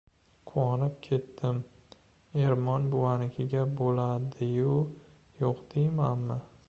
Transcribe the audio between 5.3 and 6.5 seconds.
yo‘q deymanmi!